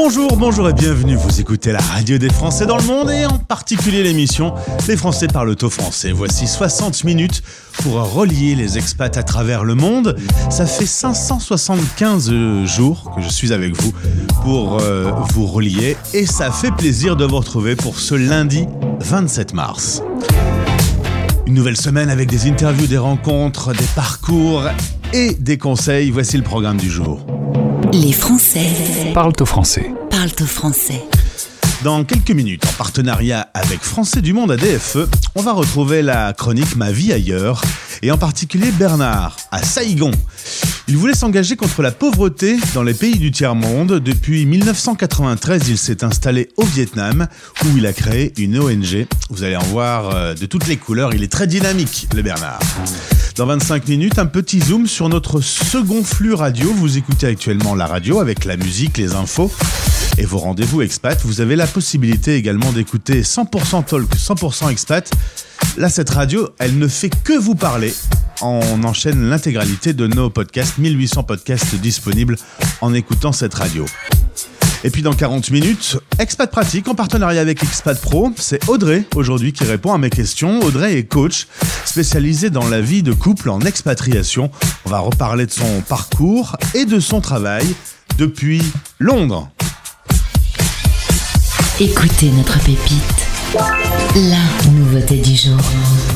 [0.00, 1.16] Bonjour, bonjour et bienvenue.
[1.16, 4.54] Vous écoutez la radio des Français dans le monde et en particulier l'émission
[4.86, 6.12] Les Français parlent au français.
[6.12, 7.42] Voici 60 minutes
[7.82, 10.16] pour relier les expats à travers le monde.
[10.50, 12.30] Ça fait 575
[12.64, 13.92] jours que je suis avec vous
[14.44, 18.68] pour euh, vous relier et ça fait plaisir de vous retrouver pour ce lundi
[19.00, 20.04] 27 mars.
[21.48, 24.62] Une nouvelle semaine avec des interviews, des rencontres, des parcours
[25.12, 26.12] et des conseils.
[26.12, 27.26] Voici le programme du jour.
[27.92, 28.66] Les Français
[29.14, 29.92] Parlent au français.
[30.10, 31.02] parlent au français.
[31.84, 34.98] Dans quelques minutes, en partenariat avec Français du Monde ADFE,
[35.36, 37.62] on va retrouver la chronique Ma vie ailleurs,
[38.02, 40.10] et en particulier Bernard, à Saïgon.
[40.88, 44.00] Il voulait s'engager contre la pauvreté dans les pays du tiers-monde.
[44.00, 47.28] Depuis 1993, il s'est installé au Vietnam,
[47.64, 49.06] où il a créé une ONG.
[49.30, 52.58] Vous allez en voir euh, de toutes les couleurs, il est très dynamique, le Bernard.
[53.36, 56.72] Dans 25 minutes, un petit zoom sur notre second flux radio.
[56.72, 59.52] Vous écoutez actuellement la radio avec la musique, les infos
[60.18, 61.18] et vos rendez-vous expat.
[61.24, 65.10] Vous avez la possibilité également d'écouter 100% talk, 100% expat.
[65.76, 67.94] Là, cette radio, elle ne fait que vous parler.
[68.42, 72.36] On enchaîne l'intégralité de nos podcasts, 1800 podcasts disponibles
[72.80, 73.86] en écoutant cette radio.
[74.84, 78.30] Et puis dans 40 minutes, Expat Pratique en partenariat avec Expat Pro.
[78.36, 80.60] C'est Audrey aujourd'hui qui répond à mes questions.
[80.60, 81.48] Audrey est coach
[81.84, 84.50] spécialisée dans la vie de couple en expatriation.
[84.84, 87.66] On va reparler de son parcours et de son travail
[88.18, 88.62] depuis
[89.00, 89.50] Londres.
[91.80, 93.28] Écoutez notre pépite.
[94.16, 95.56] La nouveauté du jour.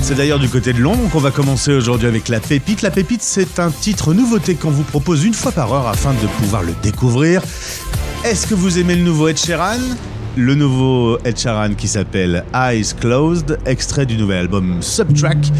[0.01, 2.83] C'est d'ailleurs du côté de Londres qu'on va commencer aujourd'hui avec La Pépite.
[2.83, 6.27] La Pépite, c'est un titre nouveauté qu'on vous propose une fois par heure afin de
[6.41, 7.43] pouvoir le découvrir.
[8.25, 9.79] Est-ce que vous aimez le nouveau Ed Sheeran?
[10.37, 15.53] Le nouveau Ed Sheeran qui s'appelle Eyes Closed, extrait du nouvel album Subtrack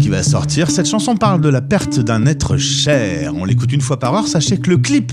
[0.00, 0.68] qui va sortir.
[0.68, 3.32] Cette chanson parle de la perte d'un être cher.
[3.36, 4.26] On l'écoute une fois par heure.
[4.26, 5.12] Sachez que le clip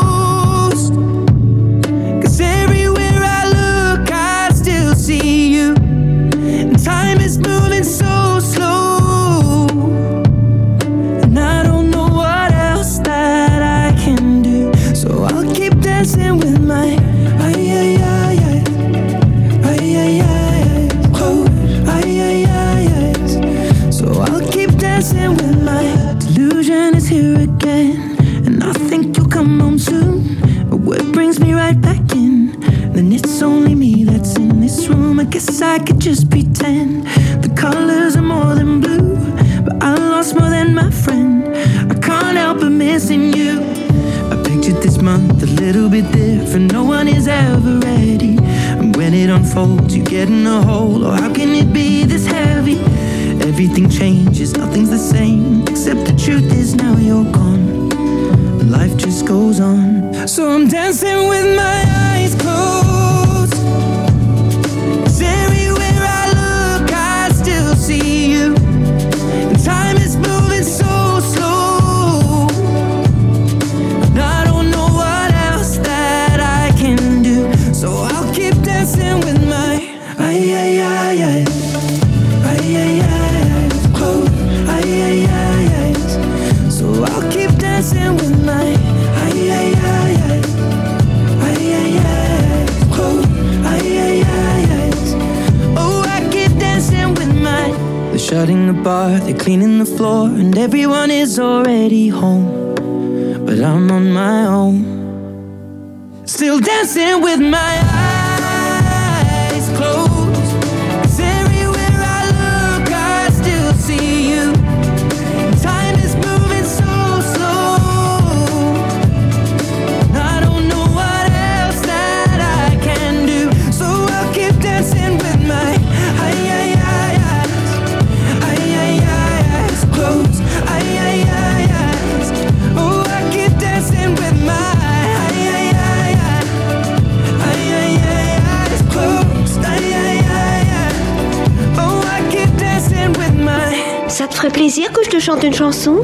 [145.11, 145.97] Te chante une chanson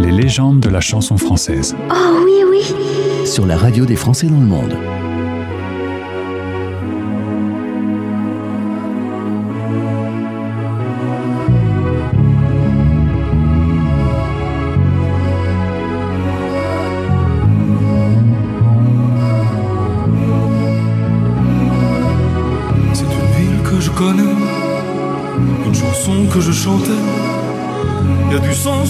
[0.00, 1.76] Les légendes de la chanson française.
[1.90, 3.26] Oh oui, oui.
[3.26, 4.97] Sur la radio des Français dans le monde.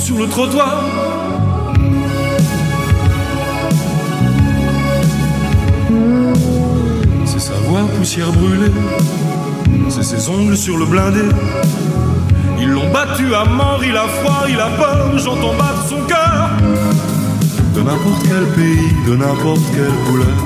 [0.08, 0.84] Sur le trottoir.
[7.26, 8.72] C'est sa voix poussière brûlée,
[9.90, 11.20] c'est ses ongles sur le blindé.
[12.58, 16.52] Ils l'ont battu à mort, il a froid, il a peur, j'entends battre son cœur.
[17.74, 20.38] De n'importe quel pays, de n'importe quelle couleur.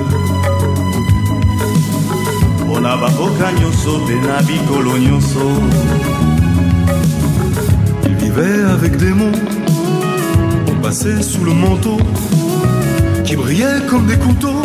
[2.59, 5.45] mpona baboka nyonso mpe na bikolo nyonso
[8.05, 9.39] Il vivait avec des mots,
[10.83, 11.97] on passait sous le manteau,
[13.23, 14.63] qui brillaient comme des couteaux.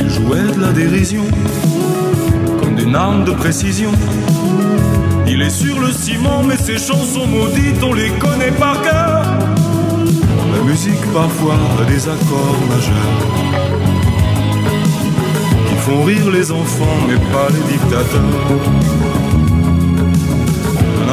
[0.00, 1.24] Il jouait de la dérision,
[2.60, 3.90] comme des armes de précision.
[5.26, 9.24] Il est sur le ciment, mais ses chansons maudites, on les connaît par cœur.
[10.54, 13.58] La musique parfois a des accords majeurs
[15.68, 19.07] qui font rire les enfants mais pas les dictateurs.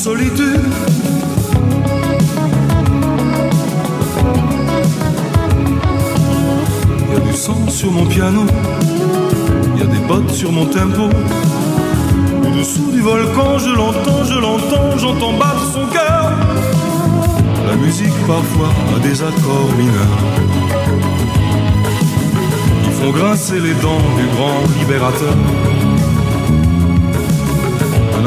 [0.00, 0.64] Solitude.
[7.10, 8.46] Y a du sang sur mon piano,
[9.76, 11.10] y a des bottes sur mon tempo.
[12.46, 16.32] Au-dessous du volcan, je l'entends, je l'entends, j'entends battre son cœur.
[17.68, 20.18] La musique parfois a des accords mineurs
[22.84, 25.36] qui font grincer les dents du grand libérateur.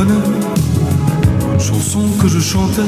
[0.00, 2.82] Une chanson que je chantais,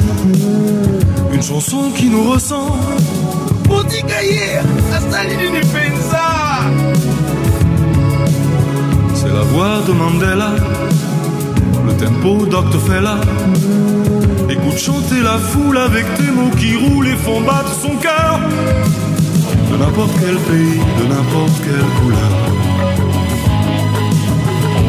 [1.32, 2.72] une chanson qui nous ressemble.
[9.14, 10.50] C'est la voix de Mandela,
[11.86, 12.80] le tempo Dr.
[12.86, 13.18] Fella.
[14.48, 18.40] Écoute chanter la foule avec tes mots qui roulent et font battre son cœur.
[19.70, 22.53] De n'importe quel pays, de n'importe quelle couleur.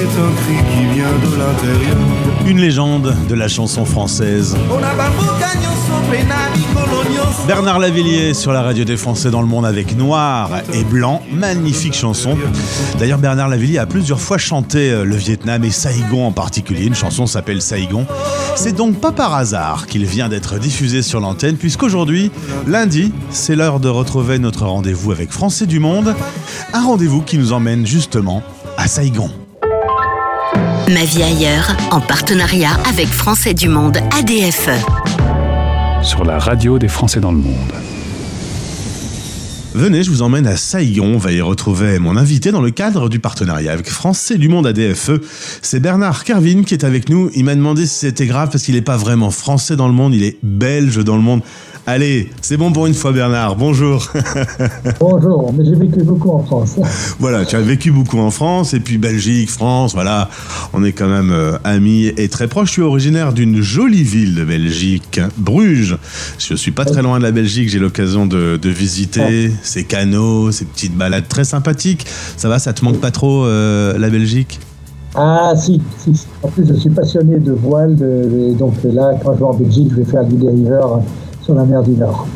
[0.00, 1.96] Est un cri qui vient de l'intérieur.
[2.46, 4.56] Une légende de la chanson française.
[7.46, 11.20] Bernard Lavillier sur la radio des Français dans le monde avec Noir et Blanc.
[11.30, 12.38] Magnifique chanson.
[12.98, 16.86] D'ailleurs, Bernard Lavillier a plusieurs fois chanté euh, le Vietnam et Saigon en particulier.
[16.86, 18.06] Une chanson s'appelle Saigon.
[18.54, 22.30] C'est donc pas par hasard qu'il vient d'être diffusé sur l'antenne, puisqu'aujourd'hui,
[22.66, 26.14] lundi, c'est l'heure de retrouver notre rendez-vous avec Français du monde.
[26.72, 28.42] Un rendez-vous qui nous emmène justement
[28.78, 29.30] à Saigon.
[30.92, 34.70] Ma vie ailleurs, en partenariat avec Français du Monde ADFE.
[36.02, 37.72] Sur la radio des Français dans le monde.
[39.72, 41.14] Venez, je vous emmène à Saigon.
[41.14, 44.66] On va y retrouver mon invité dans le cadre du partenariat avec Français du Monde
[44.66, 45.12] ADFE.
[45.62, 47.30] C'est Bernard Kervin qui est avec nous.
[47.36, 50.12] Il m'a demandé si c'était grave parce qu'il n'est pas vraiment français dans le monde,
[50.12, 51.42] il est belge dans le monde.
[51.92, 54.06] Allez, c'est bon pour une fois Bernard, bonjour.
[55.00, 56.76] Bonjour, mais j'ai vécu beaucoup en France.
[57.18, 60.30] voilà, tu as vécu beaucoup en France, et puis Belgique, France, voilà,
[60.72, 62.70] on est quand même euh, amis et très proches.
[62.70, 65.98] Tu es originaire d'une jolie ville de Belgique, Bruges.
[66.38, 70.52] Je suis pas très loin de la Belgique, j'ai l'occasion de, de visiter ces canaux,
[70.52, 72.06] ces petites balades très sympathiques.
[72.36, 74.60] Ça va, ça te manque pas trop euh, la Belgique?
[75.16, 76.26] Ah si, si, si.
[76.40, 79.54] en plus je suis passionné de voile, de, de- donc là quand je vais en
[79.54, 81.00] Belgique, je vais faire du dériveur
[81.50, 82.28] sur la mer du Nord.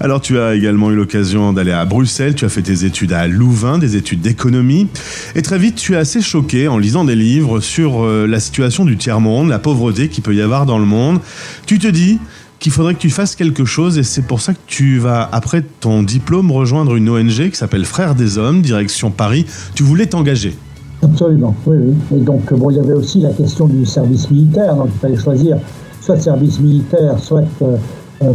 [0.00, 3.26] Alors tu as également eu l'occasion d'aller à Bruxelles, tu as fait tes études à
[3.26, 4.88] Louvain, des études d'économie,
[5.34, 8.84] et très vite tu es assez choqué en lisant des livres sur euh, la situation
[8.84, 11.20] du tiers-monde, la pauvreté qu'il peut y avoir dans le monde.
[11.64, 12.18] Tu te dis
[12.58, 15.64] qu'il faudrait que tu fasses quelque chose et c'est pour ça que tu vas, après
[15.80, 19.46] ton diplôme, rejoindre une ONG qui s'appelle Frères des Hommes, direction Paris.
[19.74, 20.54] Tu voulais t'engager.
[21.02, 22.18] Absolument, oui, oui.
[22.18, 25.16] Et donc, bon, il y avait aussi la question du service militaire, donc il fallait
[25.16, 25.58] choisir
[26.04, 27.76] soit service militaire, soit euh, euh,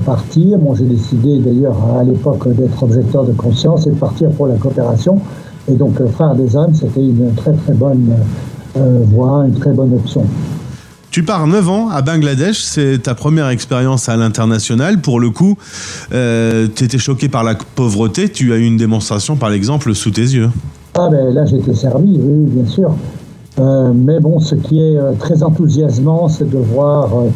[0.06, 0.58] partir.
[0.58, 4.56] Bon, j'ai décidé d'ailleurs à l'époque d'être objecteur de conscience et de partir pour la
[4.56, 5.20] coopération.
[5.70, 8.14] Et donc, euh, Frères des Hommes, c'était une très très bonne
[8.78, 10.26] euh, voie, une très bonne option.
[11.12, 15.02] Tu pars 9 ans à Bangladesh, c'est ta première expérience à l'international.
[15.02, 15.58] Pour le coup,
[16.14, 20.12] euh, tu étais choqué par la pauvreté, tu as eu une démonstration par l'exemple sous
[20.12, 20.50] tes yeux.
[20.96, 22.94] Ah ben là j'étais servi, oui, bien sûr.
[23.60, 27.30] Euh, mais bon, ce qui est euh, très enthousiasmant, c'est de voir euh, euh,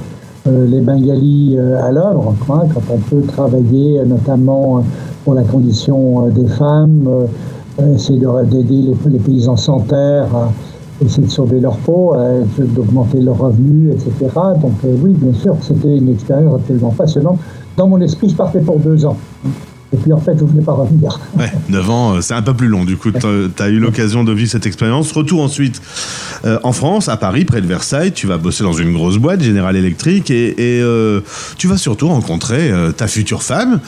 [0.45, 4.81] les Bengalis euh, à l'œuvre, quoi, quand on peut travailler euh, notamment euh,
[5.23, 7.25] pour la condition euh, des femmes, euh,
[7.81, 10.27] euh, essayer de- d'aider les, les paysans sans terre
[11.03, 14.29] essayer de sauver leur peau, euh, d'augmenter leurs revenus, etc.
[14.61, 17.39] Donc euh, oui, bien sûr, c'était une expérience absolument passionnante.
[17.75, 19.17] Dans mon esprit, je partais pour deux ans.
[19.93, 21.19] Et puis en fait, je ne voulais pas revenir.
[21.37, 22.83] Ouais, 9 ans, euh, c'est un peu plus long.
[22.83, 25.11] Du coup, tu as eu l'occasion de vivre cette expérience.
[25.11, 25.81] Retour ensuite
[26.45, 28.11] euh, en France, à Paris, près de Versailles.
[28.11, 31.21] Tu vas bosser dans une grosse boîte, General Electric, et, et, euh,
[31.57, 33.79] tu vas surtout rencontrer ta future femme,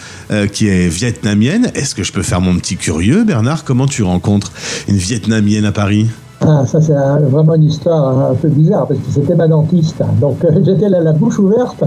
[0.51, 1.71] qui est vietnamienne.
[1.73, 3.63] Est-ce que je peux faire mon petit curieux, Bernard?
[3.63, 4.51] Comment tu rencontres
[4.87, 6.07] une vietnamienne à Paris?
[6.47, 9.95] Ah, ça c'est vraiment une histoire un peu bizarre parce que c'était ma dentiste.
[10.21, 11.83] Donc euh, j'étais là la bouche ouverte,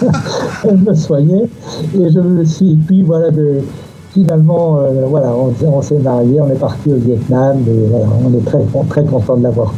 [0.64, 1.44] elle me soignait
[1.98, 2.76] et je me suis.
[2.86, 3.60] Puis voilà, de,
[4.12, 7.88] finalement, euh, voilà, on, s'est- mariés, on est parti au Vietnam et
[8.24, 8.58] on est très,
[8.88, 9.72] très content de l'avoir.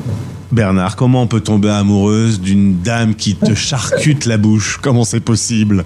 [0.51, 4.79] Bernard, comment on peut tomber amoureuse d'une dame qui te charcute la bouche?
[4.83, 5.85] Comment c'est possible?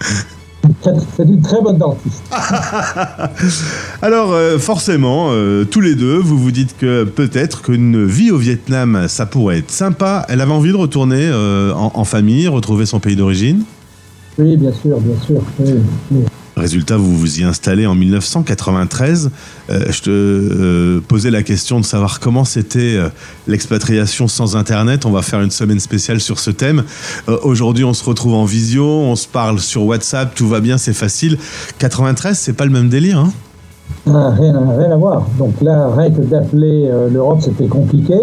[1.17, 2.23] C'est une très bonne dentiste.
[4.03, 8.37] Alors euh, forcément, euh, tous les deux, vous vous dites que peut-être qu'une vie au
[8.37, 10.27] Vietnam, ça pourrait être sympa.
[10.29, 13.63] Elle avait envie de retourner euh, en, en famille, retrouver son pays d'origine?
[14.39, 15.41] Oui, bien sûr, bien sûr.
[15.61, 15.75] oui,
[16.11, 16.25] oui.
[16.57, 19.31] Résultat, vous vous y installez en 1993.
[19.69, 23.09] Euh, je te euh, posais la question de savoir comment c'était euh,
[23.47, 25.05] l'expatriation sans Internet.
[25.05, 26.85] On va faire une semaine spéciale sur ce thème.
[27.43, 30.95] Aujourd'hui, on se retrouve en visio, on se parle sur WhatsApp, tout va bien, c'est
[30.95, 31.37] facile.
[31.79, 33.33] 93, c'est pas le même délire, hein?
[34.07, 35.27] Ah, rien, à voir.
[35.39, 38.15] Donc là, que d'appeler l'Europe, c'était compliqué.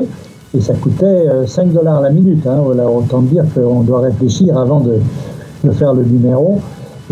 [0.55, 2.45] Et ça coûtait euh, 5 dollars la minute.
[2.45, 2.61] Hein.
[2.63, 6.61] Voilà, autant dire qu'on doit réfléchir avant de faire le numéro.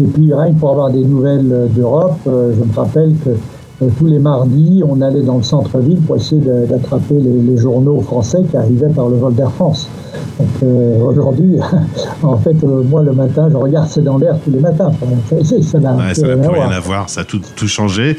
[0.01, 3.29] Et puis rien que pour avoir des nouvelles euh, d'Europe, euh, je me rappelle que
[3.29, 7.99] euh, tous les mardis, on allait dans le centre-ville pour essayer d'attraper les, les journaux
[8.01, 9.87] français qui arrivaient par le vol d'Air France.
[10.39, 11.57] Donc euh, aujourd'hui,
[12.23, 14.91] en fait, euh, moi le matin, je regarde C'est dans l'air tous les matins.
[15.29, 18.17] Ça- n'a Ouais, plus rien à voir, ça a tout, tout changé.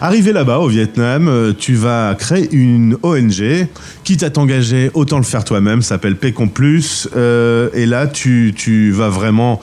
[0.00, 3.66] Arrivé là-bas, au Vietnam, tu vas créer une ONG.
[4.04, 7.08] Quitte à t'engager, autant le faire toi-même, ça s'appelle Pécon Plus.
[7.16, 9.60] Euh, et là, tu, tu vas vraiment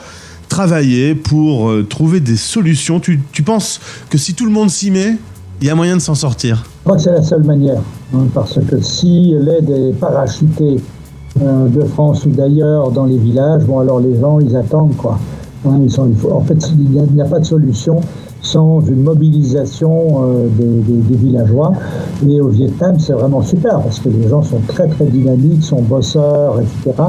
[0.48, 3.00] travailler pour euh, trouver des solutions.
[3.00, 5.18] Tu, penses que si tout le monde s'y met,
[5.62, 6.64] il y a moyen de s'en sortir?
[6.80, 7.82] Je crois que c'est la seule manière,
[8.14, 10.78] hein, parce que si l'aide est parachutée
[11.42, 15.20] euh, de France ou d'ailleurs dans les villages, bon alors les gens ils attendent quoi.
[15.66, 18.00] Hein, ils en fait, il n'y a, pas de solution
[18.42, 21.74] sans une mobilisation euh, des, villageois.
[22.28, 25.82] Et au Vietnam, c'est vraiment super parce que les gens sont très très dynamiques, sont
[25.82, 27.04] bosseurs, etc.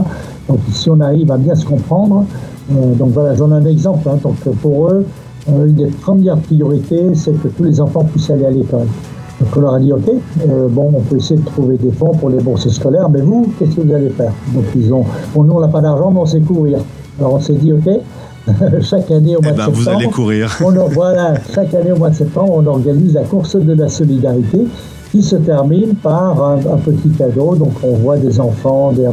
[0.49, 2.25] Donc si on arrive à bien se comprendre,
[2.71, 4.09] donc voilà, j'en ai un exemple.
[4.09, 4.19] hein.
[4.23, 5.05] donc pour eux,
[5.49, 8.87] euh, une des premières priorités, c'est que tous les enfants puissent aller à l'école.
[9.41, 10.09] Donc on leur a dit, OK,
[10.49, 13.47] euh, bon, on peut essayer de trouver des fonds pour les bourses scolaires, mais vous,
[13.59, 14.33] qu'est-ce que vous allez faire?
[14.55, 15.05] Donc ils ont,
[15.35, 16.79] bon, nous on n'a pas d'argent, mais on sait courir.
[17.19, 17.89] Alors on s'est dit, OK,
[18.81, 20.59] chaque année au mois Eh ben, de vous septembre, allez courir.
[20.65, 24.67] on voilà, chaque année au mois de septembre, on organise la course de la solidarité
[25.23, 27.55] se termine par un, petit cadeau.
[27.55, 29.07] Donc on voit des enfants, des,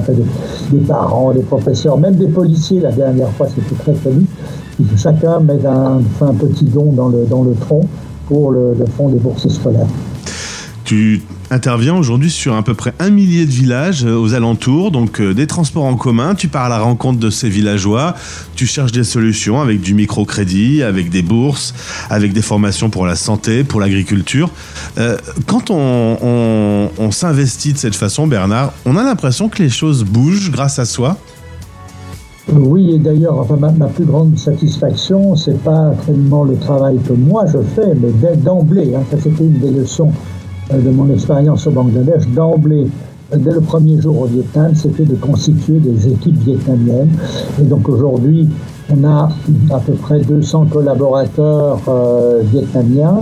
[0.88, 2.80] parents, des professeurs, même des policiers.
[2.80, 4.26] La dernière fois, c'était très connu.
[4.98, 6.02] Chacun met un,
[6.34, 7.82] petit don dans le, tronc
[8.28, 9.88] pour le, le fonds des bourses scolaires.
[11.54, 15.34] Interviens aujourd'hui sur à peu près un millier de villages euh, aux alentours, donc euh,
[15.34, 16.36] des transports en commun.
[16.36, 18.16] Tu pars à la rencontre de ces villageois,
[18.56, 21.74] tu cherches des solutions avec du microcrédit, avec des bourses,
[22.10, 24.50] avec des formations pour la santé, pour l'agriculture.
[24.98, 30.50] Euh, quand on, s'investit de cette façon, Bernard, on a l'impression que les choses bougent
[30.50, 31.18] grâce à soi?
[32.52, 37.60] Oui, et d'ailleurs, ma, plus grande satisfaction, c'est pas tellement le travail que moi je
[37.76, 40.12] fais, mais d'emblée, hein, ça c'était une des leçons
[40.72, 42.88] de mon expérience au Bangladesh, d'emblée,
[43.34, 47.12] euh, dès le premier jour au Vietnam, c'était de constituer des équipes vietnamiennes.
[47.60, 48.50] Et donc aujourd'hui,
[48.90, 49.30] on a
[49.72, 53.22] à peu près 200 collaborateurs euh, vietnamiens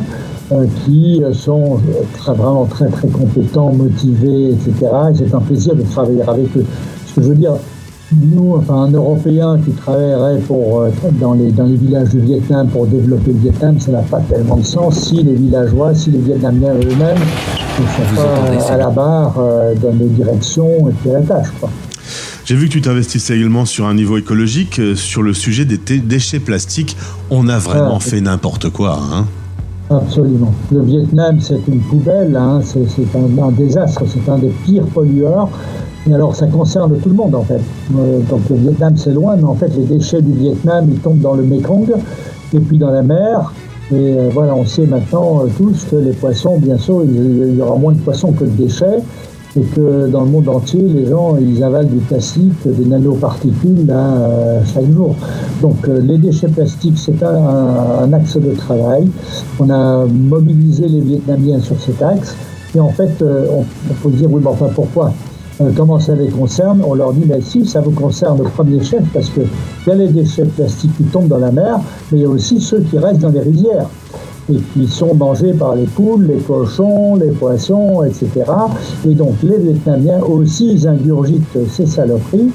[0.51, 4.73] euh, qui euh, sont euh, très, vraiment très très compétents, motivés, etc.
[5.11, 6.65] Et c'est un plaisir de travailler avec eux.
[7.05, 7.53] Ce je veux dire,
[8.19, 10.89] nous, enfin un Européen qui travaillerait pour, euh,
[11.19, 14.57] dans, les, dans les villages du Vietnam pour développer le Vietnam, ça n'a pas tellement
[14.57, 18.71] de sens si les villageois, si les Vietnamiens eux-mêmes ne sont Vous pas entendez, c'est
[18.73, 21.47] à la barre euh, dans les directions et puis à la tâche.
[21.59, 21.69] Quoi.
[22.45, 25.77] J'ai vu que tu t'investissais également sur un niveau écologique, euh, sur le sujet des
[25.77, 26.97] déchets plastiques.
[27.29, 28.99] On a vraiment Ah, fait n'importe quoi.
[29.01, 29.25] Hein.
[29.91, 30.53] Absolument.
[30.71, 35.49] Le Vietnam, c'est une poubelle, hein, c'est un, désastre, c'est un des pires pollueurs.
[36.09, 37.59] Et alors, ça concerne tout le monde, en fait.
[37.97, 41.19] Euh, donc, le Vietnam, c'est loin, mais en fait, les déchets du Vietnam, ils tombent
[41.19, 41.93] dans le Mekong
[42.53, 43.53] et puis dans la mer.
[43.91, 47.61] Et euh, voilà, on sait maintenant euh, tous que les poissons, bien sûr, il y
[47.61, 48.99] aura moins de poissons que de déchets.
[49.57, 54.13] Et que dans le monde entier, les gens, ils avalent du plastique, des nanoparticules, là,
[54.15, 55.13] euh, chaque jour.
[55.61, 59.09] Donc, euh, les déchets plastiques, c'est un, axe de travail.
[59.59, 62.35] On a mobilisé les Vietnamiens sur cet axe.
[62.73, 65.11] Et en fait, euh, on, on peut dire, oui, mais enfin, pourquoi?
[65.75, 66.81] Comment ça les concerne?
[66.87, 69.91] On leur dit, mais si, ça vous concerne au premier chef, parce que il y
[69.91, 71.79] a les déchets plastiques qui tombent dans la mer,
[72.11, 73.85] mais il y a aussi ceux qui restent dans les rizières
[74.49, 78.29] et qui sont mangés par les poules, les cochons, les poissons, etc.
[79.07, 82.49] Et donc les Vietnamiens aussi, ils ingurgitent ces saloperies.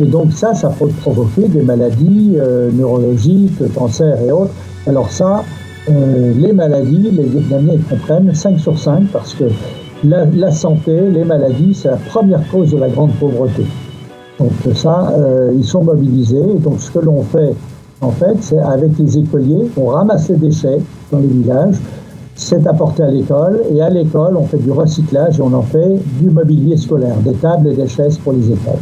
[0.00, 4.52] Et donc ça, ça peut provoquer des maladies euh, neurologiques, cancer et autres.
[4.86, 5.44] Alors ça,
[5.90, 9.44] euh, les maladies, les Vietnamiens comprennent 5 sur 5 parce que
[10.04, 13.64] la, la santé, les maladies, c'est la première cause de la grande pauvreté.
[14.38, 16.42] Donc ça, euh, ils sont mobilisés.
[16.56, 17.54] Et donc ce que l'on fait,
[18.02, 20.78] en fait, c'est avec les écoliers, on ramasse les déchets
[21.10, 21.76] dans les villages,
[22.34, 26.00] c'est apporté à l'école, et à l'école, on fait du recyclage et on en fait
[26.20, 28.80] du mobilier scolaire, des tables et des chaises pour les écoles.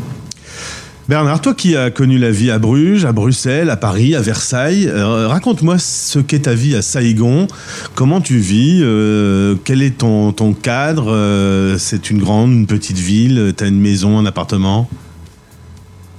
[1.09, 4.87] Bernard, toi qui as connu la vie à Bruges, à Bruxelles, à Paris, à Versailles,
[4.87, 7.48] euh, raconte-moi ce qu'est ta vie à Saïgon.
[7.96, 12.98] Comment tu vis euh, Quel est ton, ton cadre Euh, C'est une grande, une petite
[12.98, 14.88] ville Tu as une maison, un appartement?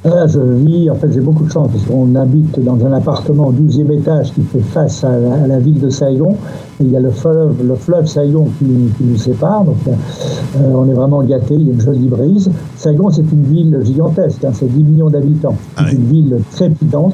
[0.03, 3.49] Là, je vis, en fait, j'ai beaucoup de chance parce qu'on habite dans un appartement
[3.49, 6.31] au 12e étage qui fait face à la, à la ville de Saigon.
[6.79, 8.65] Et il y a le fleuve, le fleuve Saigon qui,
[8.97, 9.63] qui nous sépare.
[9.63, 11.53] Donc, euh, on est vraiment gâtés.
[11.53, 12.49] Il y a une jolie brise.
[12.77, 14.43] Saigon, c'est une ville gigantesque.
[14.43, 15.55] hein, c'est 10 millions d'habitants.
[15.77, 15.97] C'est Ah oui.
[15.97, 17.13] une ville trépidante.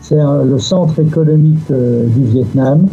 [0.00, 2.86] C'est le centre économique euh, du Vietnam.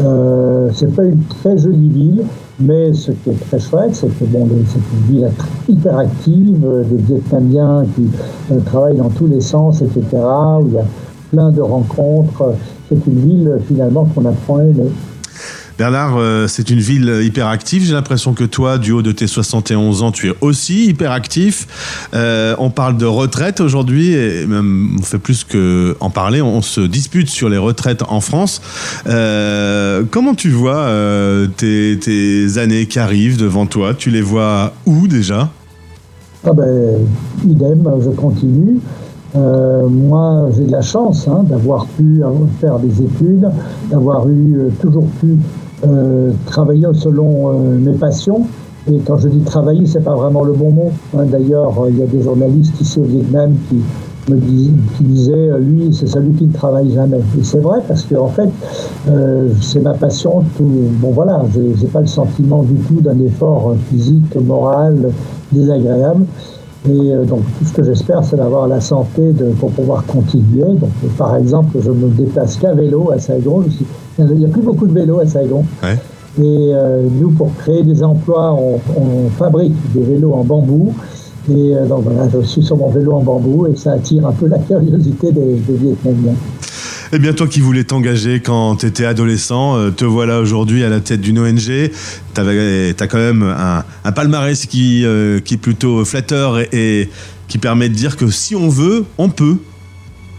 [0.00, 2.22] Euh, c'est pas une très jolie ville,
[2.60, 5.30] mais ce qui est très chouette, c'est que bon, c'est une ville
[5.68, 8.08] hyper active, euh, des Vietnamiens qui
[8.50, 10.02] euh, travaillent dans tous les sens, etc.
[10.12, 10.84] Où il y a
[11.30, 12.54] plein de rencontres.
[12.88, 14.90] C'est une ville finalement qu'on apprend à aimer.
[15.78, 17.84] Bernard, euh, c'est une ville hyper active.
[17.84, 22.08] J'ai l'impression que toi, du haut de tes 71 ans, tu es aussi hyper actif.
[22.14, 26.42] Euh, on parle de retraite aujourd'hui, et on fait plus que en parler.
[26.42, 28.60] On se dispute sur les retraites en France.
[29.06, 33.94] Euh, comment tu vois euh, tes, années qui arrivent devant toi?
[33.94, 35.48] Tu les vois où déjà?
[36.44, 37.06] Ah ben,
[37.46, 38.80] idem, je continue.
[39.34, 42.20] Moi, j'ai de la chance hein, d'avoir pu
[42.60, 43.48] faire des études,
[43.88, 45.36] d'avoir eu toujours pu
[45.86, 48.42] euh, travailler selon euh, mes passions.
[48.90, 50.90] Et quand je dis travailler, c'est pas vraiment le bon mot.
[51.16, 51.24] hein.
[51.30, 53.76] D'ailleurs, euh, il y a des journalistes ici au Vietnam qui
[54.30, 57.20] me qui disaient, euh, lui, c'est celui qui ne travaille jamais.
[57.38, 58.48] Et c'est vrai parce que en fait,
[59.60, 60.42] c'est ma passion.
[60.56, 65.10] Tout, bon voilà, j'ai pas le sentiment du tout d'un effort physique, moral,
[65.52, 66.26] désagréable.
[66.90, 70.64] Et euh, donc, tout ce que j'espère, c'est d'avoir la santé de, pour pouvoir continuer.
[70.64, 73.62] Donc, par exemple, je me déplace qu'à vélo à Saigon.
[73.70, 73.84] Suis-
[74.18, 75.64] il n'y a plus beaucoup de vélos à Saigon.
[75.82, 75.96] Ouais.
[76.42, 80.92] Et euh, nous, pour créer des emplois, on, on fabrique des vélos en bambou.
[81.50, 84.32] Et euh, donc voilà, je suis sur mon vélo en bambou et ça attire un
[84.32, 86.34] peu la curiosité des, des Vietnamiens.
[87.10, 90.90] Eh bien, toi qui voulais t'engager quand tu étais adolescent, euh, te voilà aujourd'hui à
[90.90, 91.56] la tête d'une ONG.
[92.34, 97.08] Tu as quand même un, palmarès qui, euh, qui est plutôt flatteur et,
[97.48, 99.56] qui permet de dire que si on veut, on peut.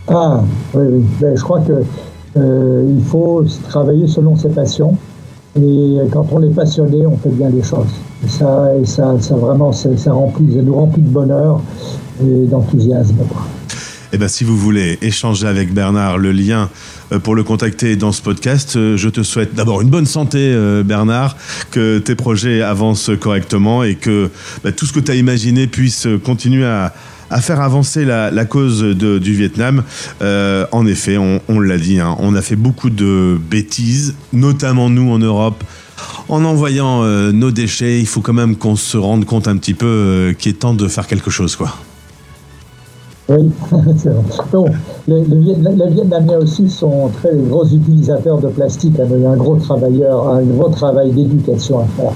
[0.10, 0.43] Ah,
[0.75, 1.03] oui.
[1.19, 1.73] Ben, je crois que
[2.38, 4.95] euh, il faut travailler selon ses passions.
[5.60, 7.88] Et quand on est passionné, on fait bien les choses.
[8.23, 11.62] Et ça, ça, ça vraiment, ça remplit, ça nous remplit de bonheur
[12.21, 13.15] et d'enthousiasme.
[14.11, 16.69] Eh ben, si vous voulez échanger avec Bernard, le lien
[17.11, 18.75] euh, pour le contacter dans ce podcast.
[18.75, 21.37] Euh, Je te souhaite d'abord une bonne santé, euh, Bernard,
[21.69, 24.31] que tes projets avancent correctement et que
[24.63, 26.91] bah, tout ce que tu as imaginé puisse continuer à,
[27.41, 29.83] faire avancer la, cause du Vietnam.
[30.21, 35.11] En effet, on, on l'a dit, hein, on a fait beaucoup de bêtises, notamment nous
[35.11, 35.63] en Europe.
[36.27, 40.33] En envoyant nos déchets, il faut quand même qu'on se rende compte un petit peu
[40.39, 41.75] qu'il est temps de faire quelque chose, quoi.
[43.29, 43.51] Oui,
[43.97, 44.23] c'est vrai.
[44.51, 44.65] Bon,
[45.07, 48.99] les, les les Vietnamiens aussi sont très gros utilisateurs de plastique.
[48.99, 52.11] hein, Il y a un gros travailleur, un gros travail d'éducation à faire.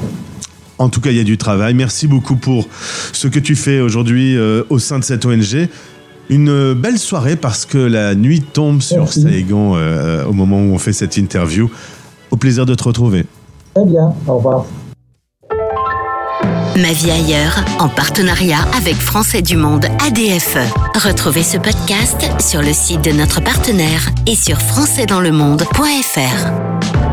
[0.80, 1.76] En tout cas, il y a du travail.
[1.76, 2.66] Merci beaucoup pour
[3.14, 5.70] ce que tu fais aujourd'hui euh, au sein de cette ONG.
[6.30, 9.22] Une euh, belle soirée parce que la nuit tombe sur Merci.
[9.22, 11.70] Saigon euh, au moment où on fait cette interview.
[12.32, 13.26] Au plaisir de te retrouver.
[13.76, 14.66] Très bien, au revoir.
[16.76, 20.58] Ma vie ailleurs, en partenariat avec Français du Monde ADFE.
[20.96, 27.13] Retrouvez ce podcast sur le site de notre partenaire et sur françaisdanslemonde.fr.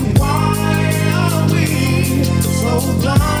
[3.03, 3.40] long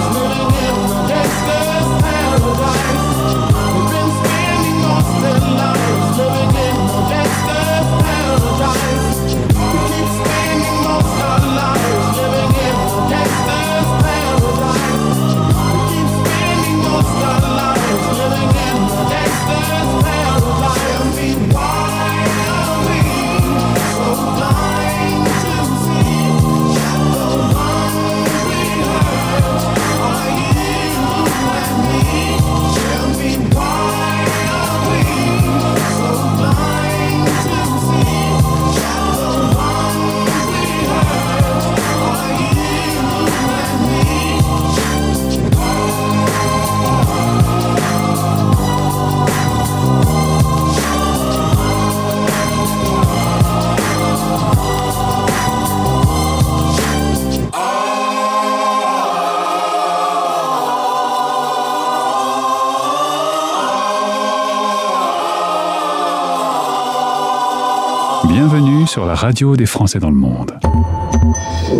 [68.81, 70.57] Bienvenue sur la radio des Français dans le monde.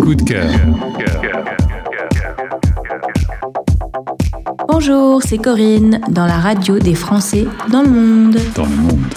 [0.00, 0.48] Coup de cœur.
[4.68, 8.36] Bonjour, c'est Corinne dans la radio des Français dans le monde.
[8.54, 9.14] Dans le monde.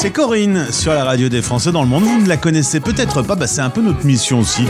[0.00, 2.04] C'est Corinne sur la radio des Français dans le monde.
[2.04, 4.64] Vous ne la connaissez peut-être pas, bah c'est un peu notre mission aussi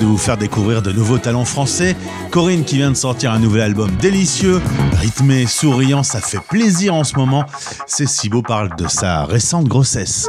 [0.00, 1.94] de vous faire découvrir de nouveaux talents français.
[2.32, 4.60] Corinne qui vient de sortir un nouvel album délicieux,
[4.94, 7.44] rythmé, souriant, ça fait plaisir en ce moment.
[7.86, 10.26] C'est si beau parle de sa récente grossesse.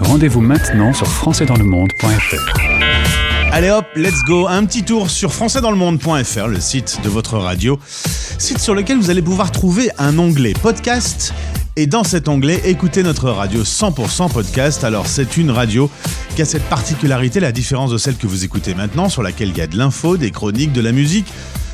[0.00, 2.97] Rendez-vous maintenant sur françaisdanslemonde.fr.
[3.58, 4.46] Allez hop, let's go.
[4.46, 7.76] Un petit tour sur françaisdanslemonde.fr, le site de votre radio.
[8.38, 11.34] Site sur lequel vous allez pouvoir trouver un onglet podcast.
[11.74, 14.84] Et dans cet onglet, écoutez notre radio 100% podcast.
[14.84, 15.90] Alors, c'est une radio
[16.36, 19.58] qui a cette particularité, la différence de celle que vous écoutez maintenant, sur laquelle il
[19.58, 21.26] y a de l'info, des chroniques, de la musique.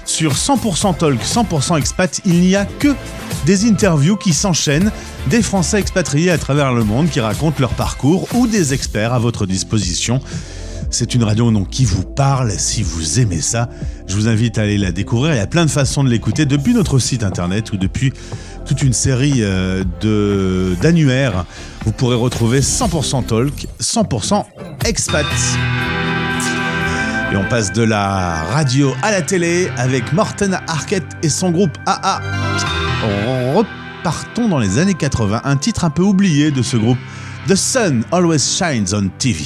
[0.06, 2.94] Sur 100% Talk, 100% Expat, il n'y a que
[3.44, 4.90] des interviews qui s'enchaînent,
[5.26, 9.18] des Français expatriés à travers le monde qui racontent leur parcours ou des experts à
[9.18, 10.22] votre disposition.
[10.94, 12.52] C'est une radio donc qui vous parle.
[12.52, 13.68] Si vous aimez ça,
[14.06, 15.34] je vous invite à aller la découvrir.
[15.34, 18.12] Il y a plein de façons de l'écouter depuis notre site internet ou depuis
[18.64, 19.82] toute une série euh,
[20.80, 21.46] d'annuaires.
[21.84, 24.44] Vous pourrez retrouver 100% Talk, 100%
[24.84, 25.26] Expat.
[27.32, 31.76] Et on passe de la radio à la télé avec Morten Arquette et son groupe
[31.86, 32.20] AA.
[33.56, 36.98] Repartons dans les années 80, un titre un peu oublié de ce groupe,
[37.46, 39.44] The Sun Always Shines on TV.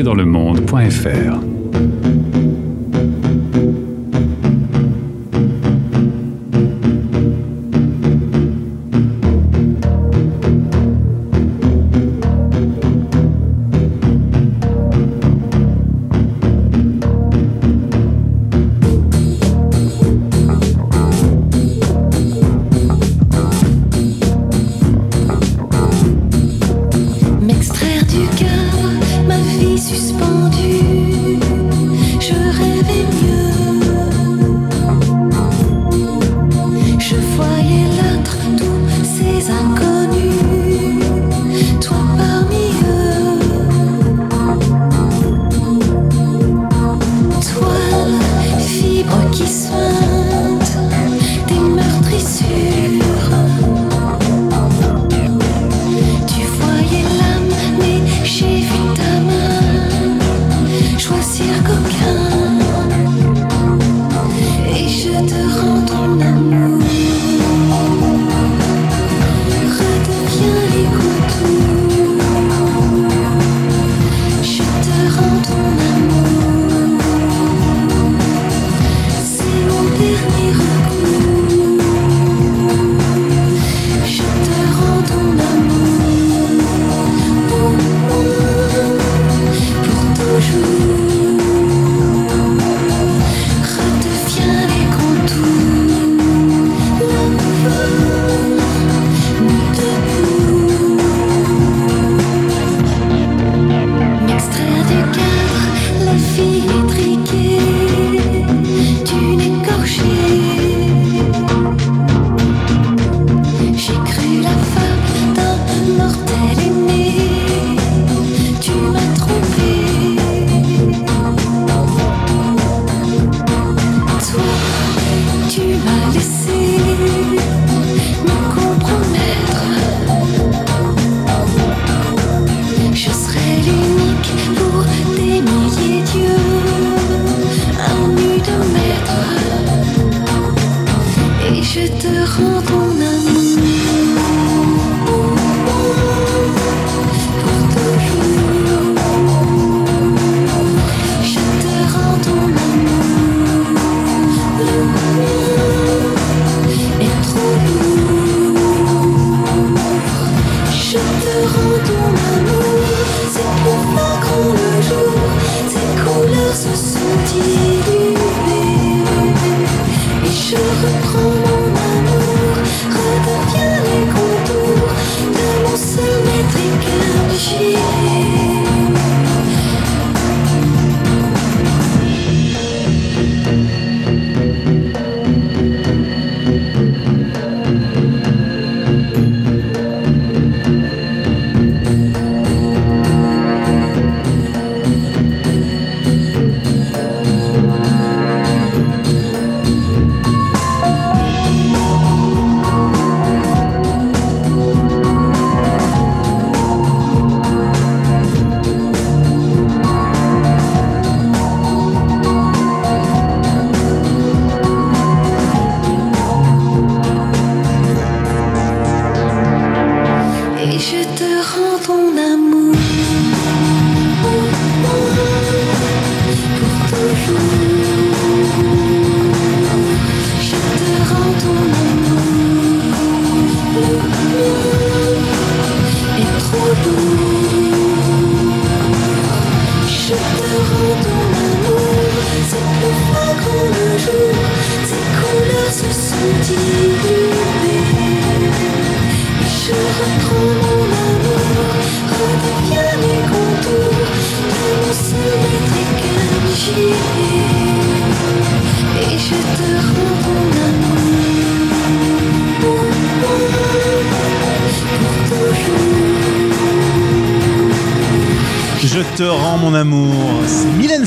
[0.00, 1.51] Dans le monde.fr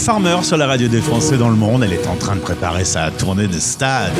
[0.06, 1.84] Farmer sur la radio des Français dans le monde.
[1.84, 4.14] Elle est en train de préparer sa tournée de stade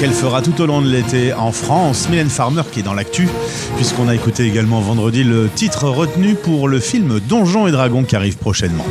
[0.00, 2.08] qu'elle fera tout au long de l'été en France.
[2.08, 3.28] Mylène Farmer qui est dans l'actu,
[3.76, 8.16] puisqu'on a écouté également vendredi le titre retenu pour le film Donjons et Dragons qui
[8.16, 8.86] arrive prochainement.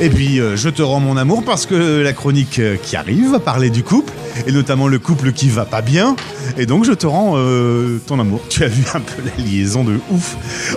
[0.00, 3.32] Et puis, euh, je te rends mon amour parce que la chronique euh, qui arrive
[3.32, 4.14] va parler du couple,
[4.46, 6.16] et notamment le couple qui va pas bien.
[6.56, 8.40] Et donc, je te rends euh, ton amour.
[8.48, 10.36] Tu as vu un peu la liaison de ouf.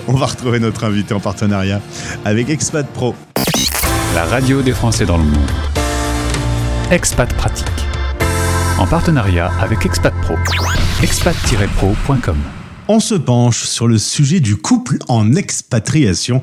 [0.10, 1.80] On va retrouver notre invité en partenariat
[2.26, 3.16] avec Expat Pro.
[4.14, 5.50] La radio des Français dans le monde.
[6.92, 7.66] Expat Pratique.
[8.78, 10.36] En partenariat avec Expat Pro.
[11.02, 12.36] expat-pro.com.
[12.90, 16.42] On se penche sur le sujet du couple en expatriation.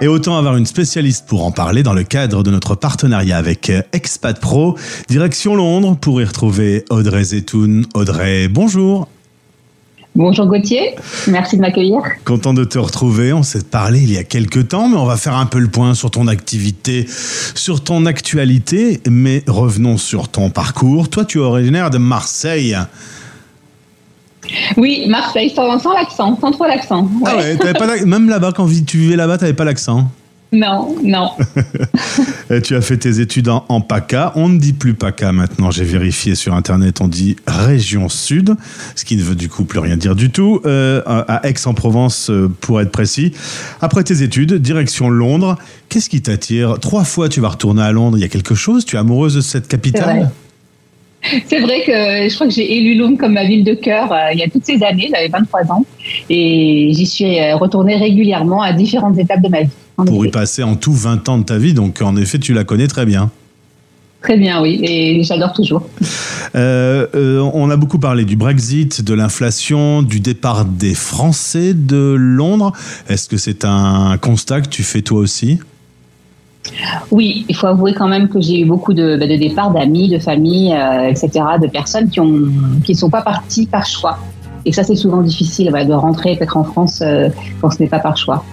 [0.00, 3.70] Et autant avoir une spécialiste pour en parler dans le cadre de notre partenariat avec
[3.92, 4.78] Expat Pro,
[5.10, 7.84] direction Londres, pour y retrouver Audrey Zetoun.
[7.92, 9.06] Audrey, bonjour.
[10.14, 10.94] Bonjour Gauthier,
[11.26, 12.02] merci de m'accueillir.
[12.26, 13.32] Content de te retrouver.
[13.32, 15.68] On s'est parlé il y a quelques temps, mais on va faire un peu le
[15.68, 17.06] point sur ton activité,
[17.54, 19.00] sur ton actualité.
[19.08, 21.08] Mais revenons sur ton parcours.
[21.08, 22.76] Toi, tu es originaire de Marseille.
[24.76, 27.08] Oui, Marseille, sans, sans l'accent, sans trop l'accent.
[27.24, 30.10] Ah ouais, pas même là-bas, quand tu vivais là-bas, t'avais pas l'accent.
[30.52, 31.30] Non, non.
[32.50, 34.32] Euh, tu as fait tes études en, en PACA.
[34.34, 35.70] On ne dit plus PACA maintenant.
[35.70, 37.00] J'ai vérifié sur Internet.
[37.00, 38.56] On dit région sud,
[38.94, 40.60] ce qui ne veut du coup plus rien dire du tout.
[40.66, 43.32] Euh, à Aix-en-Provence, euh, pour être précis.
[43.80, 45.56] Après tes études, direction Londres.
[45.88, 46.78] Qu'est-ce qui t'attire?
[46.80, 48.18] Trois fois, tu vas retourner à Londres.
[48.18, 48.84] Il y a quelque chose?
[48.84, 50.30] Tu es amoureuse de cette capitale?
[51.46, 54.32] C'est vrai que je crois que j'ai élu Londres comme ma ville de cœur euh,
[54.32, 55.84] il y a toutes ces années, j'avais 23 ans,
[56.28, 59.70] et j'y suis euh, retournée régulièrement à différentes étapes de ma vie.
[59.96, 61.74] Pour y passer en tout 20 ans de ta vie.
[61.74, 63.30] Donc, en effet, tu la connais très bien.
[64.22, 65.82] Très bien, oui, et j'adore toujours.
[66.54, 72.14] Euh, euh, on a beaucoup parlé du Brexit, de l'inflation, du départ des Français de
[72.16, 72.72] Londres.
[73.08, 75.58] Est-ce que c'est un constat que tu fais toi aussi?
[77.10, 80.08] Oui, il faut avouer quand même que j'ai eu beaucoup de, bah, de départs d'amis,
[80.08, 82.48] de familles, euh, etc., de personnes qui ont
[82.84, 84.18] qui ne sont pas parties par choix.
[84.64, 87.02] Et ça, c'est souvent difficile de rentrer peut-être en France
[87.60, 88.44] quand ce n'est pas par choix.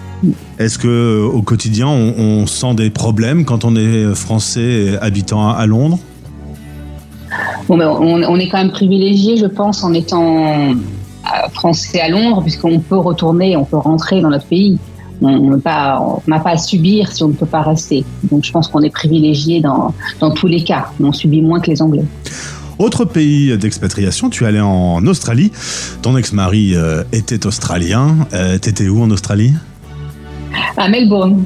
[0.57, 5.49] Est-ce que euh, au quotidien on, on sent des problèmes quand on est français habitant
[5.49, 5.99] à, Londres?
[7.67, 10.73] Bon, ben, on, on est quand même privilégié, je pense, en étant
[11.29, 14.77] euh, français à Londres, puisqu'on peut retourner, on peut rentrer dans notre pays.
[15.21, 16.01] On n'a pas,
[16.45, 18.05] à subir si on ne peut pas rester.
[18.31, 20.91] Donc, je pense qu'on est privilégié dans, dans tous les cas.
[21.01, 22.05] On subit moins que les Anglais.
[22.77, 25.51] Autre pays d'expatriation, tu es allé en Australie.
[26.01, 28.15] Ton ex-mari euh, était australien.
[28.33, 29.53] Euh, T'étais où en Australie?
[30.77, 31.43] À Melbourne.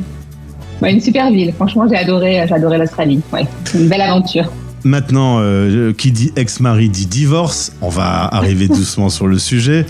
[0.82, 1.54] Ouais, une super ville.
[1.54, 3.22] Franchement, j'ai adoré, j'ai adoré l'Australie.
[3.32, 4.52] Ouais, une belle aventure.
[4.84, 7.72] Maintenant, euh, qui dit ex-mari dit divorce.
[7.82, 9.86] On va arriver doucement sur le sujet.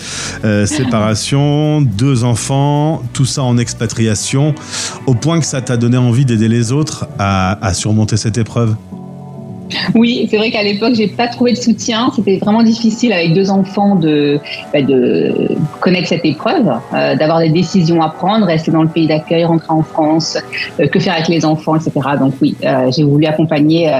[0.45, 4.53] Euh, séparation, deux enfants, tout ça en expatriation,
[5.07, 8.75] au point que ça t'a donné envie d'aider les autres à, à surmonter cette épreuve?
[9.95, 12.11] Oui, c'est vrai qu'à l'époque, j'ai pas trouvé de soutien.
[12.15, 14.39] C'était vraiment difficile avec deux enfants de,
[14.73, 14.79] bah,
[15.79, 19.71] connaître cette épreuve, euh, d'avoir des décisions à prendre, rester dans le pays d'accueil, rentrer
[19.71, 20.37] en France,
[20.79, 21.91] euh, que faire avec les enfants, etc.
[22.19, 23.91] Donc oui, euh, j'ai voulu accompagner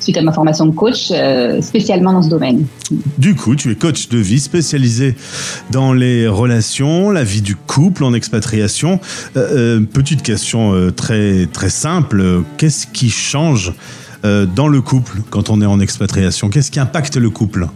[0.00, 1.12] suite à ma formation de coach,
[1.60, 2.66] spécialement dans ce domaine.
[3.18, 5.14] Du coup, tu es coach de vie spécialisé
[5.70, 9.00] dans les relations, la vie du couple en expatriation.
[9.34, 12.42] Petite question très très simple.
[12.58, 13.72] Qu'est-ce qui change
[14.24, 17.68] dans le couple quand on est en expatriation Qu'est-ce qui impacte le couple?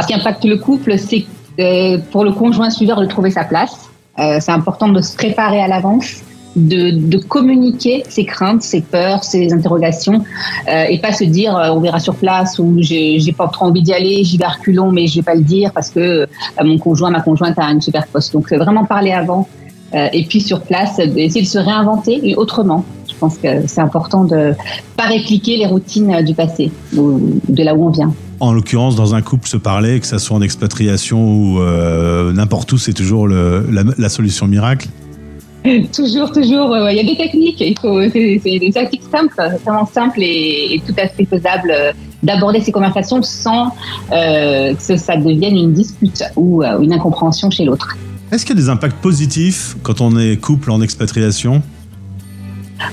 [0.00, 1.26] Ce qui impacte le couple, c'est
[1.58, 3.90] euh, pour le conjoint suiveur de trouver sa place.
[4.18, 6.22] Euh, c'est important de se préparer à l'avance,
[6.56, 10.24] de, communiquer ses craintes, ses peurs, ses interrogations,
[10.68, 13.82] euh, et pas se dire euh, on verra sur place ou j'ai pas trop envie
[13.82, 16.26] d'y aller, j'y vais reculons, mais je vais pas le dire parce que euh,
[16.62, 18.32] mon conjoint, ma conjointe a une super poste.
[18.32, 19.48] Donc, c'est vraiment parler avant.
[19.94, 22.84] euh, et puis sur place, essayer de se réinventer autrement.
[23.20, 24.54] Je pense que c'est important de
[24.96, 28.14] pas répliquer les routines du passé ou de là où on vient.
[28.40, 32.72] En l'occurrence, dans un couple, se parler, que ça soit en expatriation ou euh, n'importe
[32.72, 34.88] où, c'est toujours le- la, la solution miracle.
[35.94, 36.74] Toujours, toujours.
[36.90, 37.60] Il y a des techniques.
[37.60, 39.34] Il faut, c'est, c'est des tactiques simples,
[39.66, 41.92] vraiment simples et, et tout à fait faisables euh,
[42.22, 43.74] d'aborder ces conversations sans
[44.10, 47.98] euh, que ça devienne une dispute ou une incompréhension chez l'autre.
[48.32, 51.60] Est-ce qu'il y a des impacts positifs quand on est couple en expatriation?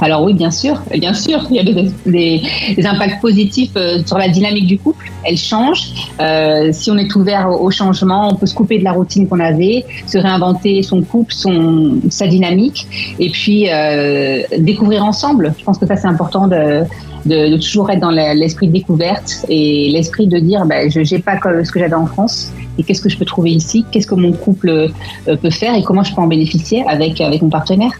[0.02, 2.42] Alors oui, bien sûr, bien sûr, il y a des, des-
[2.76, 5.12] des impacts positifs euh, sur la dynamique du couple.
[5.24, 5.90] Elle change.
[6.22, 9.28] Euh, si on est ouvert au, au changement, on peut se couper de la routine
[9.28, 12.88] qu'on avait, se réinventer son couple, son, sa dynamique,
[13.20, 15.54] et puis euh, découvrir ensemble.
[15.58, 16.84] Je pense que ça c'est important de,
[17.26, 21.22] de, de toujours être dans l'esprit de découverte et l'esprit de dire, ben, je n'ai
[21.22, 22.52] pas ce que j'avais en France.
[22.78, 24.90] Et qu'est-ce que je peux trouver ici Qu'est-ce que mon couple
[25.26, 27.92] peut faire et comment je peux en bénéficier avec avec mon partenaire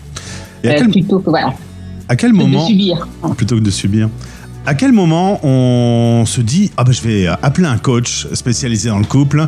[0.66, 1.54] Euh, quel- plutôt que voilà
[2.10, 3.08] À quel de moment subir.
[3.36, 4.10] plutôt que de subir.
[4.70, 9.00] À quel moment on se dit ah ben je vais appeler un coach spécialisé dans
[9.00, 9.48] le couple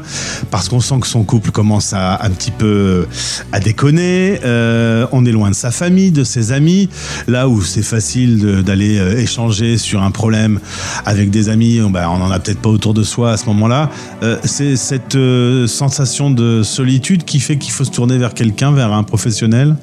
[0.50, 3.06] parce qu'on sent que son couple commence à un petit peu
[3.52, 6.88] à déconner, euh, on est loin de sa famille, de ses amis,
[7.28, 10.62] là où c'est facile de- d'aller euh, échanger sur un problème
[11.06, 13.90] avec des amis, ben, on en a peut-être pas autour de soi à ce moment-là.
[14.24, 18.72] Euh, c'est cette euh, sensation de solitude qui fait qu'il faut se tourner vers quelqu'un,
[18.72, 19.76] vers un professionnel?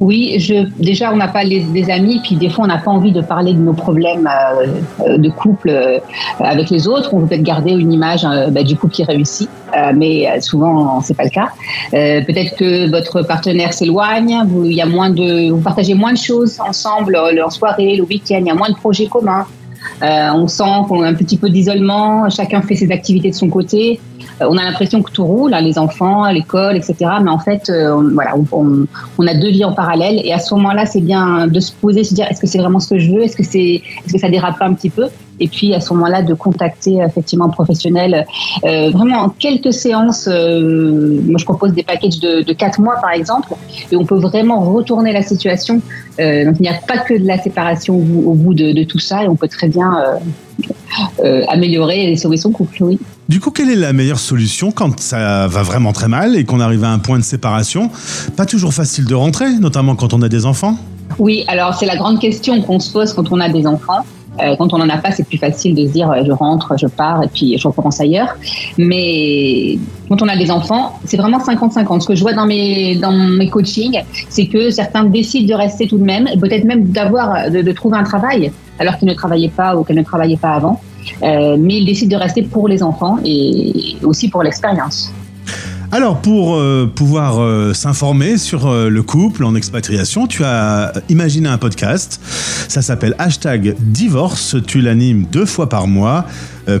[0.00, 2.90] Oui, je, déjà, on n'a pas les, des amis, puis des fois, on n'a pas
[2.90, 4.66] envie de parler de nos problèmes euh,
[5.06, 5.98] euh, de couple euh,
[6.38, 7.12] avec les autres.
[7.14, 11.00] On veut peut-être garder une image euh, bah, du couple qui réussit, euh, mais souvent,
[11.00, 11.48] c'est pas le cas.
[11.90, 16.60] Peut-être que votre partenaire s'éloigne, vous, y a moins de, vous partagez moins de choses
[16.60, 19.46] ensemble, euh, en soirée, le week-end, il y a moins de projets communs.
[20.00, 23.98] On sent qu'on a un petit peu d'isolement, chacun fait ses activités de son côté.
[24.40, 26.96] Euh, on a l'impression que tout roule, hein, les enfants, l'école, etc.
[27.22, 30.20] Mais en fait, euh, on, voilà, on, a deux vies en parallèle.
[30.24, 32.80] Et à ce moment-là, c'est bien de se poser, se dire est-ce que c'est vraiment
[32.80, 35.04] ce que je veux Est-ce que c'est, est-ce que ça dérape un petit peu
[35.40, 38.26] et puis à ce moment-là de contacter effectivement un professionnel.
[38.64, 43.12] Euh, vraiment en quelques séances, moi je propose des packages de, de 4 mois par
[43.12, 43.54] exemple,
[43.92, 45.76] et on peut vraiment retourner la situation.
[45.76, 48.82] Donc il n'y a pas que de la séparation au bout, au bout de, de,
[48.82, 49.96] tout ça, et on peut très bien
[51.48, 52.82] améliorer et sauver son couple.
[52.82, 52.98] Oui.
[53.28, 56.60] Du coup, quelle est la meilleure solution quand ça va vraiment très mal et qu'on
[56.60, 57.90] arrive à un point de séparation
[58.38, 60.78] Pas toujours facile de rentrer, notamment quand on a des enfants?
[61.18, 64.00] Oui, alors c'est la grande question qu'on se pose quand on a des enfants.
[64.40, 66.86] Euh, quand on n'en a pas, c'est plus facile de se dire je rentre, je
[66.86, 68.34] pars et puis je recommence ailleurs.
[68.78, 72.00] Mais quand on a des enfants, c'est vraiment 50-50.
[72.00, 74.00] Ce que je vois dans mes, dans mes coachings,
[74.30, 77.98] c'est que certains décident de rester tout de même, peut-être même d'avoir, de, de, trouver
[77.98, 80.80] un travail alors qu'ils ne travaillaient pas ou qu'elles ne travaillaient pas avant.
[81.22, 85.12] Euh, mais ils décident de rester pour les enfants et aussi pour l'expérience.
[85.90, 91.48] Alors, pour euh, pouvoir euh, s'informer sur euh, le couple en expatriation, tu as imaginé
[91.48, 92.20] un podcast.
[92.68, 94.56] Ça s'appelle Hashtag Divorce.
[94.66, 96.26] Tu l'animes deux fois par mois,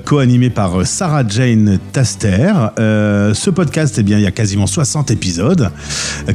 [0.04, 2.52] co-animé par Sarah Jane Taster.
[2.76, 5.70] ce podcast, eh bien, il y a quasiment 60 épisodes.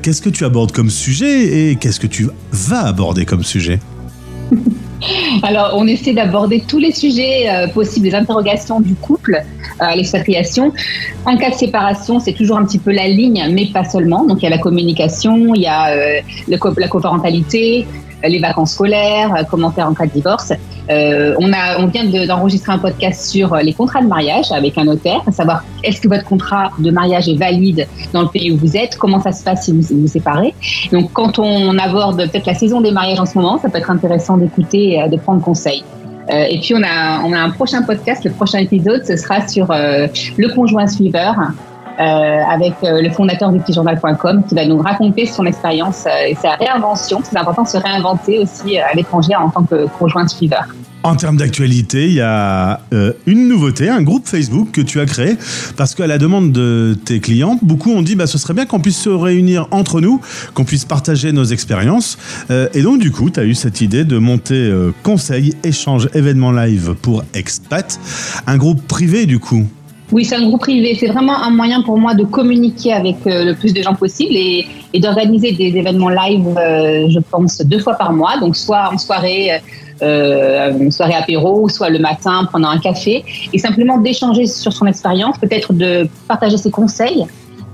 [0.02, 3.80] qu'est-ce que tu abordes comme sujet et qu'est-ce que tu vas aborder comme sujet?
[5.44, 9.96] Alors, on essaie d'aborder tous les sujets euh, possibles, les interrogations du couple euh, à
[9.96, 10.72] l'expatriation.
[11.26, 14.26] En cas de séparation, c'est toujours un petit peu la ligne, mais pas seulement.
[14.26, 17.86] Donc, il y a la communication, il y a euh, co la coparentalité,
[18.24, 20.54] les vacances scolaires, comment faire en cas de divorce.
[20.90, 24.86] Euh, on, a, on vient d'enregistrer un podcast sur les contrats de mariage avec un
[24.86, 28.58] notaire, à savoir est-ce que votre contrat de mariage est valide dans le pays où
[28.58, 30.54] vous êtes, comment ça se passe si vous vous séparez?
[30.92, 33.92] Donc quand on aborde peut-être la saison des mariages en ce moment, ça peut être
[33.92, 35.84] intéressant d'écouter de prendre conseil.
[36.30, 39.46] Euh, et puis on a, on a un prochain podcast, le prochain épisode, ce sera
[39.48, 40.08] sur euh,
[40.38, 41.36] le conjoint suiveur.
[42.00, 46.34] Euh, avec euh, le fondateur du petitjournal.com qui va nous raconter son expérience euh, et
[46.34, 47.22] sa réinvention.
[47.24, 50.66] C'est important de se réinventer aussi à l'étranger en tant que conjoint suiveur.
[51.04, 52.80] En termes d'actualité, il y a
[53.26, 55.38] une nouveauté, un groupe Facebook que tu as créé
[55.76, 58.80] parce qu'à la demande de tes clients, beaucoup ont dit bah ce serait bien qu'on
[58.80, 60.22] puisse se réunir entre nous,
[60.54, 62.18] qu'on puisse partager nos expériences.
[62.74, 64.74] Et donc du coup, tu as eu cette idée de monter
[65.04, 68.00] conseil, échange, événement live pour expat,
[68.48, 69.68] un groupe privé du coup.
[70.14, 70.96] Oui, c'est un groupe privé.
[71.00, 74.36] C'est vraiment un moyen pour moi de communiquer avec euh, le plus de gens possible
[74.36, 74.68] et,
[75.00, 78.38] d'organiser des événements live, euh, je pense, deux fois par mois.
[78.38, 79.60] Donc, soit en soirée,
[80.04, 83.26] euh, une soirée apéro, soit le matin pendant un café.
[83.54, 87.26] Et simplement d'échanger sur son expérience, peut-être de partager ses conseils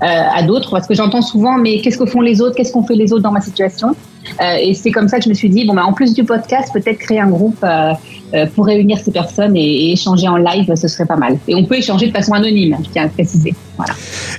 [0.01, 0.71] euh, à d'autres.
[0.71, 2.55] Parce que j'entends souvent, mais qu'est-ce que font les autres?
[2.55, 3.97] Qu'est-ce qu'ont fait les autres dans ma situation?
[4.41, 6.24] Euh, Et c'est comme ça que je me suis dit, bon, bah, en plus du
[6.24, 10.74] podcast, peut-être créer un groupe euh, pour réunir ces personnes et, et, échanger en live,
[10.76, 11.38] ce serait pas mal.
[11.47, 13.53] Et on peut échanger de façon anonyme, je tiens à préciser.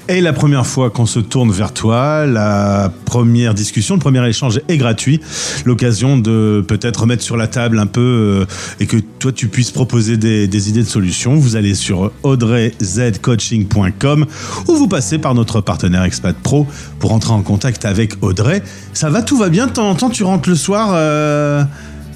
[0.09, 4.61] Et la première fois qu'on se tourne vers toi, la première discussion, le premier échange
[4.69, 5.21] est gratuit.
[5.65, 8.45] L'occasion de peut-être mettre sur la table un peu euh,
[8.81, 11.37] et que toi tu puisses proposer des, des idées de solutions.
[11.37, 14.27] Vous allez sur audreyzcoaching.com
[14.69, 16.67] ou vous passez par notre partenaire Expat Pro
[16.99, 18.63] pour entrer en contact avec Audrey.
[18.93, 19.67] Ça va, tout va bien.
[19.67, 20.91] De temps en temps, tu rentres le soir.
[20.95, 21.63] Euh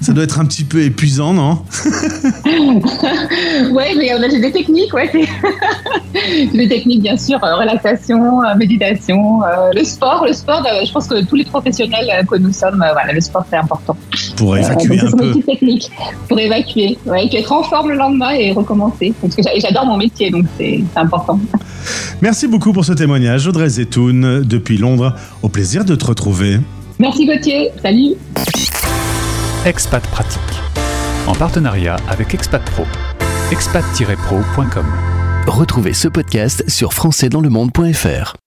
[0.01, 1.59] ça doit être un petit peu épuisant, non?
[3.71, 5.09] Ouais, mais j'ai des techniques, ouais.
[6.53, 10.25] des techniques, bien sûr, euh, relaxation, euh, méditation, euh, le sport.
[10.25, 13.57] Le sport, je pense que tous les professionnels que nous sommes, voilà, le sport, c'est
[13.57, 13.95] important.
[14.35, 15.33] Pour évacuer un peu.
[15.41, 15.91] Technique
[16.27, 19.13] pour évacuer, ouais, être en forme le lendemain et recommencer.
[19.21, 21.39] Parce que j'adore mon métier, donc c'est important.
[22.21, 25.15] Merci beaucoup pour ce témoignage, Audrey Zetoun, depuis Londres.
[25.41, 26.59] Au plaisir de te retrouver.
[26.99, 28.15] Merci Gauthier, salut
[29.65, 30.41] Expat Pratique,
[31.25, 32.83] en partenariat avec Expat Pro.
[33.51, 34.85] expat-pro.com.
[35.47, 38.44] Retrouvez ce podcast sur françaisdanslemonde.fr.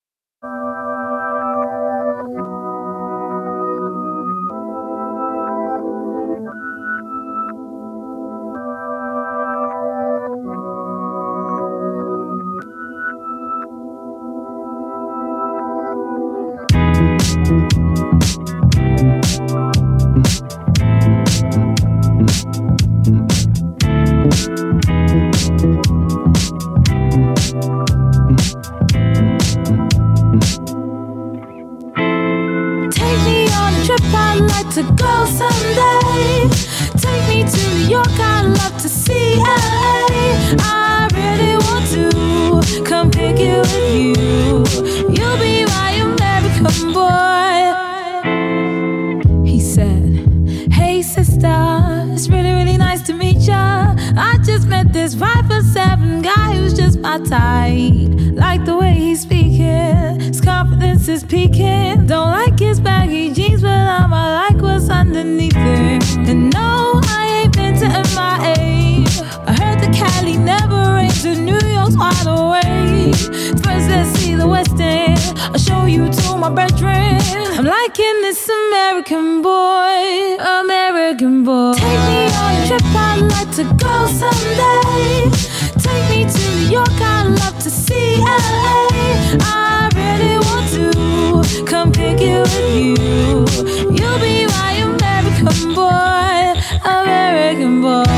[75.40, 77.18] I'll show you to my bedroom.
[77.58, 81.74] I'm liking this American boy, American boy.
[81.74, 85.30] Take me on a trip, I'd like to go someday.
[85.84, 88.88] Take me to New York, I'd love to see LA.
[89.40, 92.96] I really want to come pick it with you.
[93.96, 98.17] You'll be my American boy, American boy.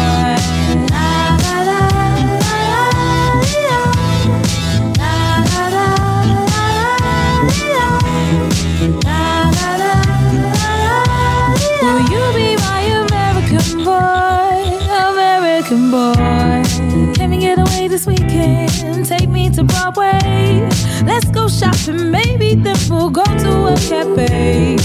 [19.92, 24.76] To Let's go shopping, maybe then we'll go to a cafe.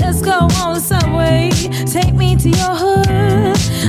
[0.00, 1.50] Let's go on the subway.
[1.86, 3.08] Take me to your hood.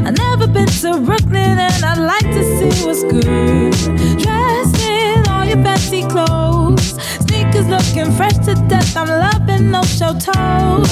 [0.06, 3.74] I've never been to Brooklyn and I'd like to see what's good.
[4.20, 6.96] Dressed in all your fancy clothes.
[7.26, 8.96] Sneakers looking fresh to death.
[8.96, 10.90] I'm loving no show toes.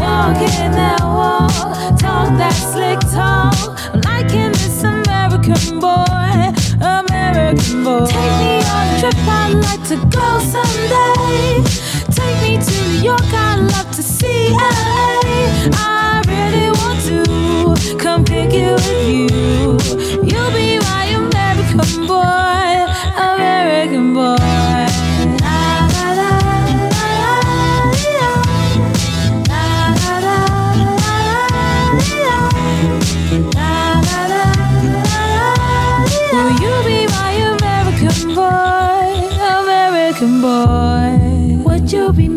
[0.00, 1.48] Walking that wall,
[1.96, 3.54] talk that slick talk.
[3.94, 6.52] I'm liking this American boy,
[7.32, 11.64] American boy, Take me on a trip, I'd like to go someday.
[12.12, 15.22] Take me to New York, I'd love to see LA.
[15.72, 19.78] I really want to come pick you with you.
[20.28, 22.72] You'll be my American boy,
[23.16, 24.36] American boy.
[25.40, 26.12] La, la,
[33.54, 33.81] la,
[41.92, 42.31] you'll be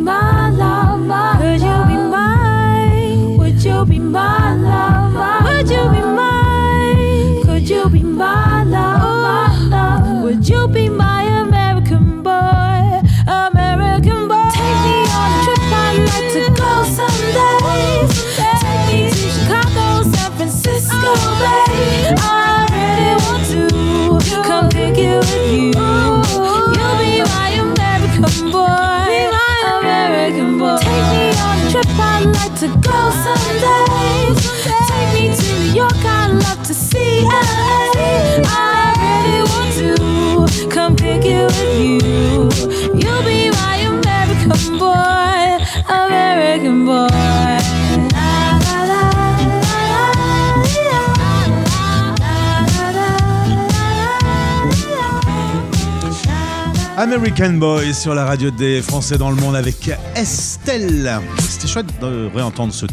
[57.06, 61.20] American Boy sur la radio des Français dans le monde avec Estelle.
[61.38, 62.86] C'était chouette de réentendre ce.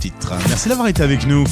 [0.48, 1.44] Merci d'avoir été avec nous.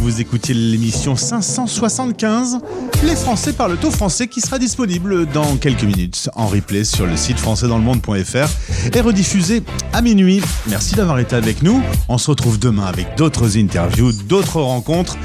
[0.00, 2.58] Vous écoutiez l'émission 575.
[3.02, 7.16] Les Français parlent au français qui sera disponible dans quelques minutes en replay sur le
[7.16, 8.48] site françaisdanslemonde.fr
[8.94, 9.62] et rediffusé
[9.92, 10.40] à minuit.
[10.68, 11.82] Merci d'avoir été avec nous.
[12.08, 15.16] On se retrouve demain avec d'autres interviews, d'autres rencontres.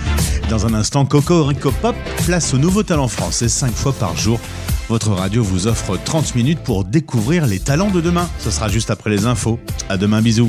[0.49, 1.95] Dans un instant, Coco Rico Pop
[2.25, 4.39] place au nouveau talent français 5 fois par jour.
[4.89, 8.29] Votre radio vous offre 30 minutes pour découvrir les talents de demain.
[8.39, 9.59] Ce sera juste après les infos.
[9.89, 10.43] À demain, bisous.